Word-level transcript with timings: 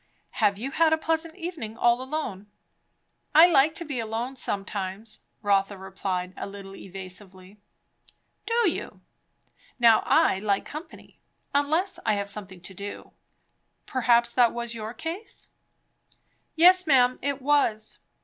have 0.31 0.57
you 0.57 0.71
had 0.71 0.91
a 0.91 0.97
pleasant 0.97 1.35
evening, 1.35 1.77
all 1.77 2.01
alone?" 2.01 2.47
"I 3.35 3.45
like 3.45 3.75
to 3.75 3.85
be 3.85 3.99
alone 3.99 4.35
sometimes," 4.35 5.19
Rotha 5.43 5.77
replied 5.77 6.33
a 6.35 6.47
little 6.47 6.75
evasively. 6.75 7.59
"Do 8.47 8.67
you! 8.67 9.01
Now 9.77 10.01
I 10.07 10.39
like 10.39 10.65
company; 10.65 11.19
unless 11.53 11.99
I 12.03 12.15
have 12.15 12.31
something 12.31 12.61
to 12.61 12.73
do. 12.73 13.11
Perhaps 13.85 14.31
that 14.31 14.53
was 14.55 14.73
your 14.73 14.95
case, 14.95 15.49
eh?" 16.11 16.15
"Yes, 16.55 16.87
ma'am, 16.87 17.19
it 17.21 17.39
was." 17.39 17.99